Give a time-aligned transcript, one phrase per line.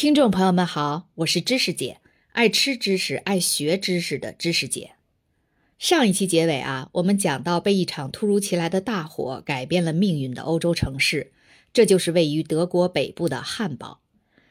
[0.00, 1.98] 听众朋友们好，我是知识姐，
[2.32, 4.92] 爱吃知识、爱学知识的知识姐。
[5.78, 11.32] 上一期结尾啊，我们讲到被一场突如其来的大火改变了命运的欧洲城市，
[11.74, 14.00] 这就是位于德国北部的汉堡。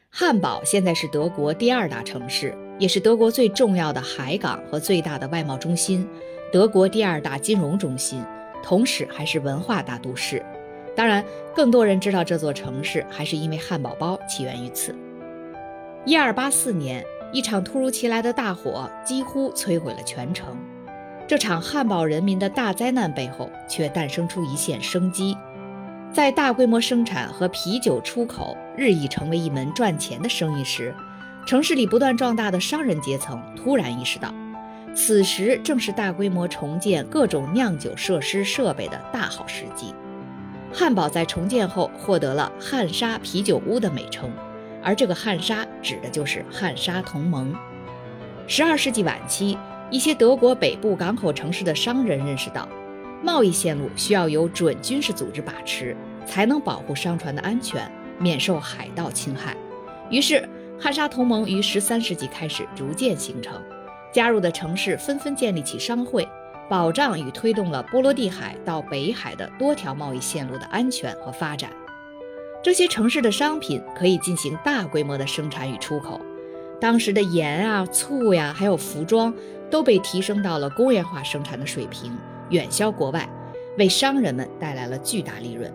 [0.08, 6.06] 汉堡现在是德国第二大城市，也是德国最重要的海港和最大的外贸中心，
[6.52, 8.24] 德国第二大金融中心，
[8.62, 10.40] 同时还是文化大都市。
[10.94, 11.24] 当然，
[11.56, 14.94] 更多人知道这座城市，还是因为汉堡包起源于此。
[16.06, 20.56] 一二八四年，一场突如其来的大火几乎摧毁了全城。
[21.28, 25.36] 这场汉堡人民的大灾难背后，却诞生出一线生机。
[26.10, 30.94] 在大规模生产和啤酒出口日益成为一门赚钱的生意时，
[31.46, 34.32] 城市里不断壮大的商人阶层突然意识到，
[34.94, 39.94] 此时正是大规模重建各种酿酒设施设备的大好时机。
[40.72, 44.30] 汉堡在重建后获得了“汉莎啤酒屋”的美称。
[44.82, 47.54] 而这个汉莎指的就是汉莎同盟。
[48.46, 49.56] 十二世纪晚期，
[49.90, 52.68] 一些德国北部港口城市的商人认识到，
[53.22, 59.56] 贸易线路需要由准军事组织把持，才能保护商船的安全，免受海盗侵害。
[60.10, 60.48] 于是，
[60.80, 63.62] 汉莎同盟于十三世纪开始逐渐形成，
[64.12, 66.26] 加入的城市纷纷建立起商会，
[66.68, 71.70] 保障与推动了波罗的海到北海的多条贸易线路的安全和发展。
[72.62, 76.20] 这些城市的商品可以进行大规模的生产与出口，
[76.78, 79.34] 当时的盐啊、醋呀，还有服装
[79.70, 82.14] 都被提升到了工业化生产的水平，
[82.50, 83.26] 远销国外，
[83.78, 85.72] 为商人们带来了巨大利润。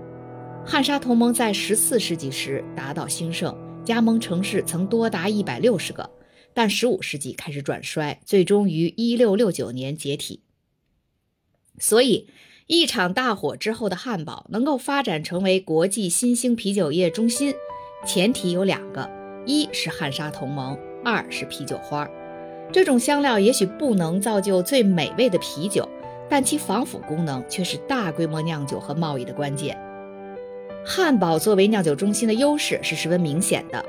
[0.63, 6.07] 汉莎同盟在十四世纪时达到兴盛，加盟城市曾多达一百六十个，
[6.53, 10.41] 但十五世纪开始转衰，最终于一六六九年解体。
[11.79, 12.29] 所以。
[12.67, 17.53] 一场大火之后的汉堡能够发展成为国际新兴啤酒业中心，
[18.07, 19.07] 前提有两个：
[19.45, 22.09] 一是汉莎同盟，二是啤酒花。
[22.71, 25.87] 这种香料也许不能造就最美味的啤酒，
[26.27, 29.79] 但其防腐功能却是大规模酿酒和贸易的关键。
[30.83, 33.85] 汉堡作为酿酒中心的优势是十分明显的，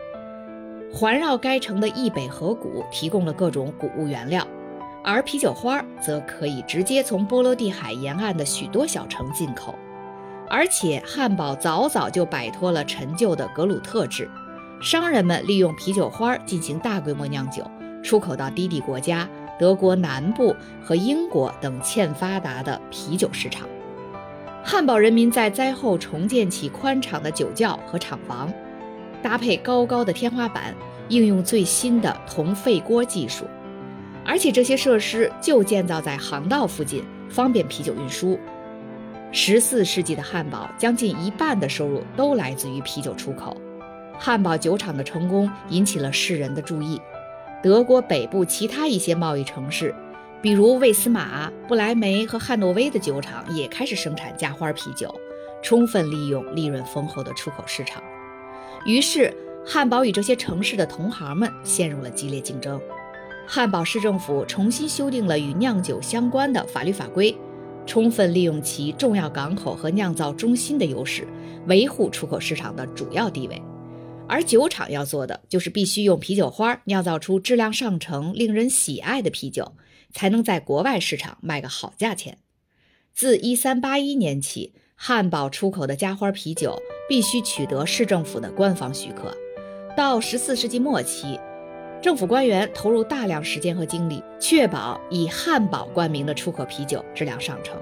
[0.92, 4.46] 环绕该城的易北河谷提供了各种谷物原料。
[5.08, 9.72] 而啤酒花则可以直接从波罗的海沿岸的许多小城进口，
[10.50, 14.28] 而且汉堡早早就摆脱了陈旧的格鲁特制，
[14.80, 17.62] 商人们利用啤酒花进行大规模酿酒，
[18.02, 19.28] 出口到低地国家、
[19.60, 20.52] 德国南部
[20.82, 23.68] 和英国等欠发达的啤酒市场。
[24.64, 28.52] 汉堡人民在灾后重建起宽敞的酒窖和厂房，
[29.22, 30.74] 搭配高高的天花板，
[31.08, 33.44] 应用最新的铜沸锅技术。
[34.26, 38.38] 而且这些设施就建造在航道附近，方便啤酒运输。
[39.32, 43.56] 十四世纪的汉堡，将近一半的收入都来自于啤酒出口。
[44.18, 47.00] 汉堡酒厂的成功引起了世人的注意。
[47.62, 49.94] 德国北部其他一些贸易城市，
[50.40, 55.14] 比如魏斯马、不来梅和汉诺威的酒厂，也开始生产加花啤酒，
[55.62, 58.02] 充分利用利润丰厚的出口市场。
[58.84, 59.34] 于是，
[59.66, 62.80] 汉堡与这些城市的同行们陷入了激烈竞争。
[63.48, 67.36] 汉堡市政府重新修订了与酿酒相关的法律法规，
[67.86, 71.26] 充分利用其重要港口和酿造中心的优势，
[71.68, 73.62] 维护出口市场的主要地位。
[74.28, 79.76] 而酒厂要做的就是必须用啤酒花酿造出质量上乘、令人喜爱的啤酒，
[80.12, 82.38] 才能在国外市场卖个好价钱。
[83.14, 89.32] 自1381年起，汉堡出口的加花啤酒必须取得市政府的官方许可。
[89.96, 91.38] 到14世纪末期。
[92.02, 97.76] 政府官员投入大量时间和精力，确保以汉堡冠名的出口啤酒质量上乘。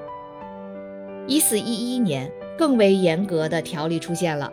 [1.26, 4.50] 一四一一年，更为严格的条例出现了，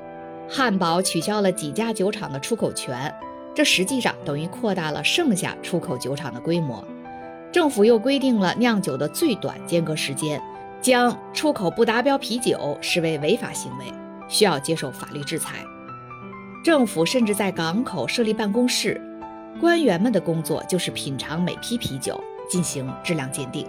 [0.50, 3.14] 汉堡取消了几家酒厂的出口权，
[3.54, 6.84] 这实际上等于扩大了剩下出口酒厂的规模。
[7.52, 10.42] 政府又规定了酿酒的最短间隔时间，
[10.82, 13.86] 将出口不达标啤酒视为违法行为，
[14.28, 15.64] 需要接受法律制裁。
[16.64, 19.00] 政府甚至在港口设立办公室。
[19.62, 22.20] 官员们的工作就是品尝每批啤酒，
[22.50, 23.68] 进行质量鉴定。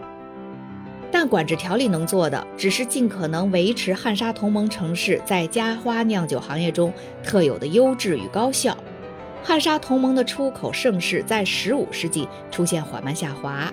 [1.11, 6.91] 但管制条例能做的，只是尽可能维持汉莎同盟城市在加花酿酒行业中
[7.23, 8.75] 特有的优质与高效。
[9.45, 13.71] 汉莎同盟的出口盛世在15世纪出现缓慢下滑，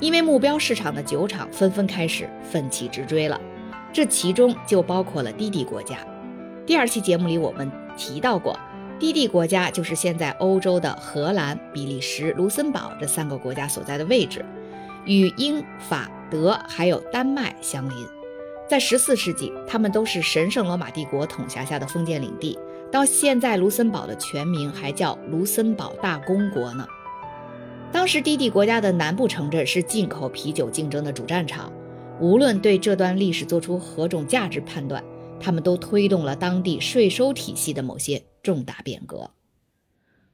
[0.00, 3.40] 因为目标市场的酒厂纷纷开始奋起直追了，
[3.92, 5.98] 这其中就包括了低地国家。
[6.66, 8.58] 第二期节目里我们提到过。
[9.02, 14.44] 低地国家就是现在欧洲的荷兰、比利时、卢森堡这三个国家所在的位置，
[15.04, 17.96] 与英法德还有丹麦相邻。
[18.68, 22.56] 在十四世纪，他们都是神圣罗马帝国统辖下的封建领地，
[22.92, 26.86] 到现在卢森堡的全名还叫卢森堡大公国呢。
[27.90, 31.72] 当时低地国家的南部城镇是进口啤酒竞争的主战场，
[32.20, 35.02] 无论对这段历史做出何种价值判断，
[35.42, 39.32] 他们都推动了当地税收体系的某些重大变革。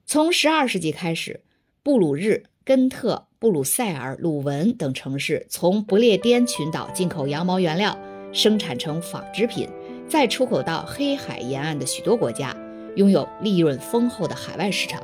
[0.05, 1.41] 从十二世纪开始，
[1.83, 7.99] 布鲁日、根特、布鲁塞尔、鲁文等城市从不列颠群岛进口羊毛原料，
[8.33, 9.69] 生产成纺织品，
[10.07, 12.55] 再出口到黑海沿岸的许多国家，
[12.97, 15.03] 拥有利润丰厚的海外市场。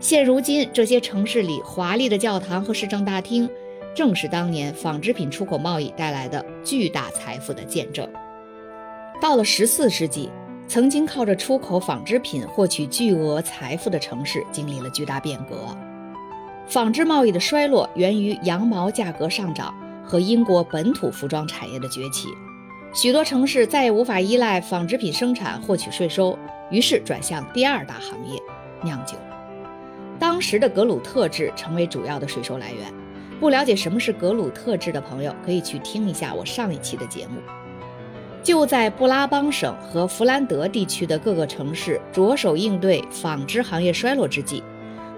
[0.00, 3.48] 现如今，这些城市里华丽的教堂和市政大厅，
[3.94, 8.08] 正是当年纺织品出口贸易带来的巨大财富的见证。
[9.20, 10.30] 到了十四世纪。
[10.66, 15.76] 曾经靠着出口纺织品获取巨额财富的城市经历了巨大变革。
[16.66, 22.28] 纺织贸易的衰落源于羊毛价格上涨和英国本土服装产业的崛起。
[22.94, 26.36] 许多城市再也无法依赖纺织品生产获取税收，
[26.70, 28.40] 于是转向第二大行业——
[28.82, 29.18] 酿酒。
[30.18, 32.90] 当时的格鲁特制成为主要的税收来源。
[33.38, 37.38] 不了解什么是格鲁特制的朋友，可以去听一下我上一期的节目。
[38.44, 44.62] 就在布拉邦省和弗兰德地区的各个城市着手应对纺织行业衰落之际，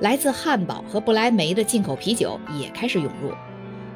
[0.01, 3.33] 来自汉堡和不来梅的进口啤酒也开始涌入。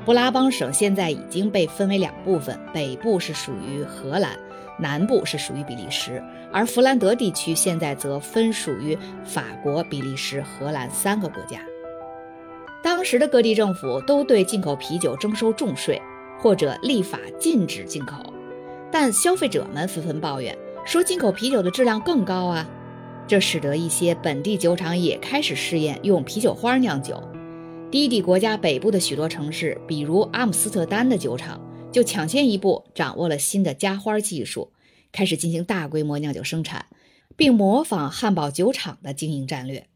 [0.04, 4.36] 布拉邦省现在已经被分为两部分，北部是属于荷兰，
[4.80, 11.60] 南部是属于比利时，而弗兰德地区现在则分属于法国、比利时、荷兰三个国家。
[12.82, 16.02] 当时的各地政府都对进口啤酒征收重税，
[16.40, 18.34] 或者立法禁止进口。
[18.92, 22.69] 但消费者们纷纷抱怨说，进口啤酒的质量更高啊！
[23.28, 27.22] 这使得一些本地酒厂也开始试验用啤酒花酿酒。
[27.90, 31.60] 低地国家北部的许多城市，比如阿姆斯特丹的酒厂，
[31.92, 34.72] 就抢先一步掌握了新的加花技术，
[35.12, 36.87] 开始进行大规模酿酒生产，
[37.37, 39.87] 并模仿汉堡酒厂的经营战略。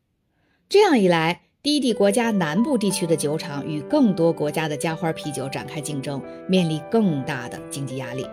[0.68, 8.26] 这样一来，低地国家南部地区的酒厂与更多国家的加花啤酒展开竞争，面临更大的经济压力。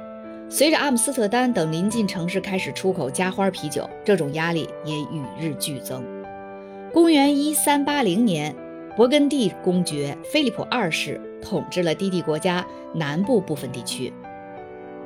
[0.54, 6.04] 随着阿姆斯特丹等邻近城市开始出口加花啤酒，这种压力也与日俱增。
[6.92, 8.54] 公元一三八零年，
[8.98, 14.12] 勃艮第公爵菲利普二世统治了低地国家南部部分地区。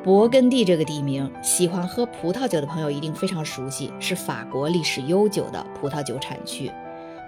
[0.03, 6.71] 勃艮第这个地名，喜欢喝葡萄酒的朋友一定非常熟悉，是法国历史悠久的葡萄酒产区。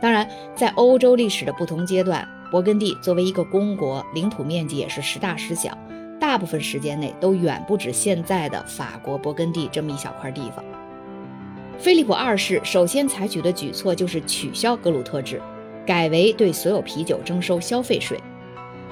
[0.01, 5.77] 当然，在欧洲历史的不同阶段，勃艮第作为一个公国，领土面积也是时大时小。
[6.27, 10.62] 大部分时间内都远不止现在的法国勃艮第这么一小块地方。
[11.79, 15.41] 菲利普二世首先采取的举措就是取消格鲁特制，
[15.85, 18.19] 改为对所有啤酒征收消费税。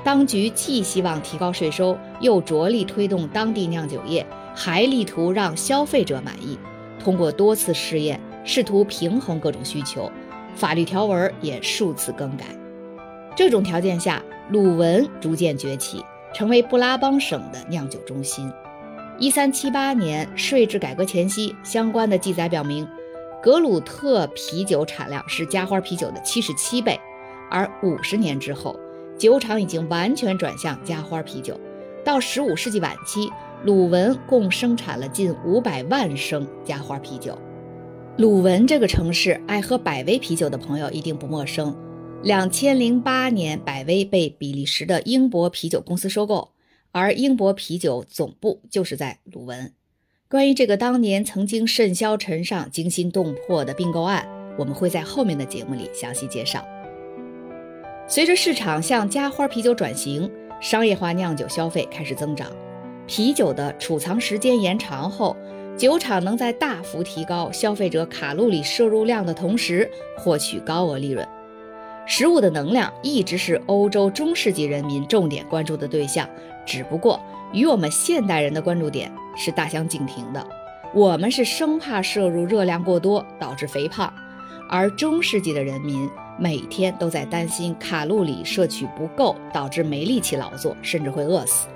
[0.02, 6.58] 当局既希望提高税收，又着力推动当地酿酒业，还力图让消费者满意。
[7.04, 10.10] 通过多次试验，试图平衡各种需求，
[10.56, 12.46] 法律条文也数次更改。
[13.36, 16.02] 这种条件下，鲁文逐渐崛起。
[16.36, 18.52] 成为布拉邦省的酿酒中心。
[19.18, 22.86] 一三七八年税制改革前夕，相关的记载表明，
[23.42, 27.00] 格鲁特啤酒产量是加花啤酒的七十七倍。
[27.50, 28.78] 而五十年之后，
[29.18, 31.58] 酒厂已经完全转向加花啤酒。
[32.04, 33.32] 到十五世纪晚期，
[33.64, 37.40] 鲁文共生产了近五百万升加花啤酒。
[38.18, 41.74] 鲁文这个城市，爱喝百威啤酒的朋友一定不陌生。
[42.26, 46.50] 两千零八年，百威被比利时的英博啤酒公司收购，
[46.92, 49.72] 而英博啤酒总部就是在鲁文。
[50.28, 54.28] 关于这个当年曾经甚嚣尘上、惊心动魄的并购案，
[54.58, 56.66] 我们会在后面的节目里详细介绍。
[58.08, 60.28] 随着市场向加花啤酒转型，
[60.60, 62.52] 商业化酿酒消费开始增长，
[63.06, 65.38] 啤酒的储藏时间延长后，
[65.78, 71.24] 酒厂能在大幅提高消费者卡路里摄入量的同时，获取高额利润。
[72.08, 76.30] 食物的能量一直是欧洲中世纪人民重点关注的对象，
[76.66, 77.20] 只不过
[77.52, 80.46] 与我们现代人的关注点是大相径庭的。
[80.94, 84.14] 我们是生怕摄入热量过多导致肥胖，
[84.70, 86.08] 而中世纪的人民
[86.38, 91.68] 每天都在担心卡路里摄取不够导致没力气劳作，甚至会饿死。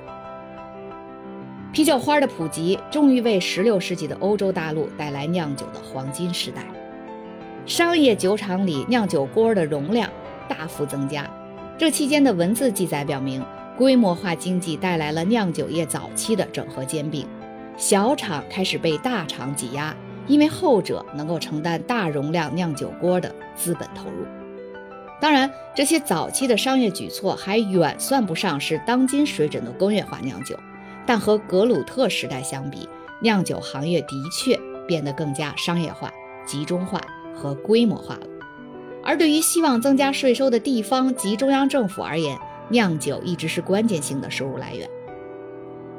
[1.73, 6.63] 啤酒花的普及终于为16世纪的欧洲大陆带来酿酒的黄金时代。
[7.69, 10.09] 商业酒厂里酿酒锅的容量
[10.47, 11.29] 大幅增加。
[11.77, 13.45] 这期间的文字记载表明，
[13.77, 17.27] 规模化经济带来了酿酒业早期的整合兼并，
[17.77, 19.95] 小厂开始被大厂挤压，
[20.25, 24.25] 因为后者能够承担大容量酿酒锅的资本投入。
[25.21, 30.57] 当然，这些早期的商业举措还远算不上是当今水准的工业化酿酒，
[31.05, 32.89] 但和格鲁特时代相比，
[33.21, 36.11] 酿酒行业的确变得更加商业化。
[36.47, 36.99] 集中化
[37.39, 38.27] 和规模化了。
[39.01, 42.37] 而对于希望增加税收的地方及中央政府而言，
[42.69, 44.87] 酿酒一直是关键性的收入来源。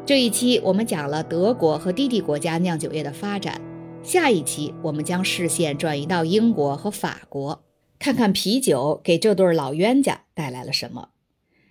[0.04, 3.60] 这一期我们讲了德国和低地国家酿酒业的发展，
[4.02, 7.62] 下一期我们将视线转移到英国和法国，
[7.98, 11.08] 看看啤酒给这对老冤家带来了什么。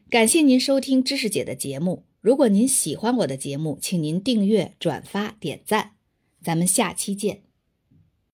[0.09, 2.05] 感谢您收听知识姐的节目。
[2.21, 5.91] 如果您喜欢我的节目，请您订阅、转发、点赞。
[6.43, 7.49] 咱们下期见。